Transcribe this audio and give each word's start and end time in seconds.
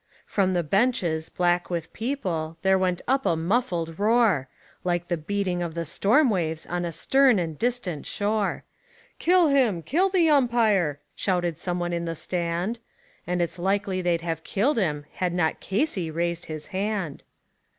From 0.25 0.53
the 0.55 0.63
benches, 0.63 1.29
black 1.29 1.69
with 1.69 1.93
people, 1.93 2.57
there 2.63 2.75
went 2.79 3.03
up 3.07 3.23
a 3.23 3.35
muffled 3.35 3.99
roar, 3.99 4.49
Like 4.83 5.09
the 5.09 5.15
beating 5.15 5.61
of 5.61 5.75
the 5.75 5.85
storm 5.85 6.31
waves 6.31 6.65
on 6.65 6.85
a 6.85 6.91
stern 6.91 7.37
and 7.37 7.55
distant 7.59 8.07
shore; 8.07 8.63
"Kill 9.19 9.49
him! 9.49 9.83
Kill 9.83 10.09
the 10.09 10.27
umpire!" 10.27 10.99
shouted 11.15 11.59
some 11.59 11.77
one 11.79 11.93
in 11.93 12.05
the 12.05 12.15
stand. 12.15 12.79
And 13.27 13.43
it's 13.43 13.59
likely 13.59 14.01
they'd 14.01 14.21
have 14.21 14.43
killed 14.43 14.79
him 14.79 15.05
had 15.11 15.35
not 15.35 15.59
Casey 15.59 16.09
raised 16.09 16.45
his 16.45 16.65
hand. 16.73 17.21